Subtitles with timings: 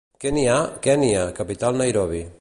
[0.23, 0.55] —Què n'hi ha?
[0.87, 2.27] —Kènia, capital Nairobi.